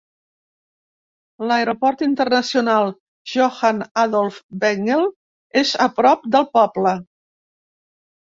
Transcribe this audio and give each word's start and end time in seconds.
L'aeroport 1.49 1.99
internacional 2.07 2.89
Johan 3.33 3.83
Adolf 4.05 4.39
Pengel 4.63 5.05
és 5.61 5.75
a 5.87 5.87
prop 6.01 6.25
del 6.37 6.49
poble. 6.59 6.95